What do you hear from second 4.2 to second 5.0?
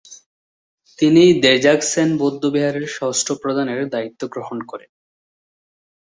গ্রহণ করেন।